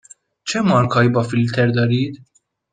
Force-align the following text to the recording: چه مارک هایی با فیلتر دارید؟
چه 0.47 0.61
مارک 0.61 0.91
هایی 0.91 1.09
با 1.09 1.23
فیلتر 1.23 1.67
دارید؟ 1.67 2.25